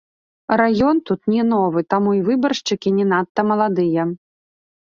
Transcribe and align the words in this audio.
Раён 0.61 1.01
тут 1.09 1.21
не 1.33 1.43
новы, 1.51 1.79
таму 1.95 2.15
і 2.21 2.23
выбаршчыкі 2.31 2.95
не 2.99 3.05
надта 3.13 3.41
маладыя. 3.53 4.11